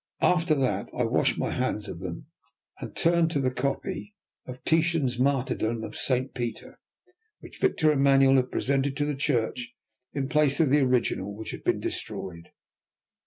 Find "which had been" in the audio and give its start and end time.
11.35-11.79